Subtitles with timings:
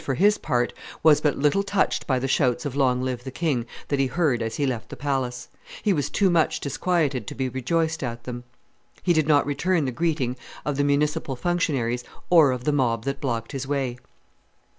[0.03, 0.73] for his part,
[1.03, 3.67] was but little touched by the shouts of Long live the king!
[3.89, 5.47] that he heard as he left the palace;
[5.83, 8.43] he was too much disquieted to be rejoiced at them.
[9.03, 13.21] He did not return the greeting of the municipal functionaries or of the mob that
[13.21, 13.99] blocked his way.